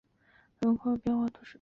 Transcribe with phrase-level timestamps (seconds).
[0.03, 1.49] 米拉杜人口变化图示